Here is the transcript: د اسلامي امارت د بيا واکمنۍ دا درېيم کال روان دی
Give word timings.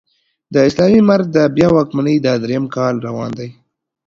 د 0.53 0.55
اسلامي 0.67 0.99
امارت 1.03 1.27
د 1.35 1.37
بيا 1.55 1.67
واکمنۍ 1.73 2.15
دا 2.25 2.33
درېيم 2.43 2.65
کال 2.75 2.95
روان 3.07 3.31
دی 3.39 3.49